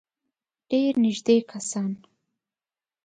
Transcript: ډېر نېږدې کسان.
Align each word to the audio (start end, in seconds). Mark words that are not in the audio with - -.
ډېر 0.69 0.93
نېږدې 1.03 1.37
کسان. 1.49 1.91